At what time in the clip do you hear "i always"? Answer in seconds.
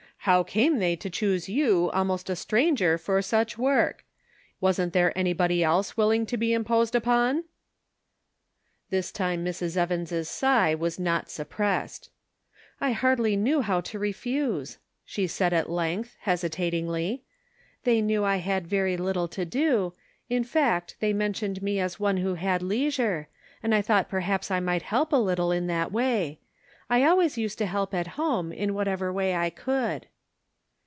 26.91-27.37